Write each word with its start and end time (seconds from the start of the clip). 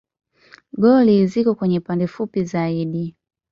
Goli 0.81 1.15
ziko 1.31 1.51
kwenye 1.55 1.79
pande 1.87 2.05
fupi 2.13 2.39
zaidi. 2.45 3.05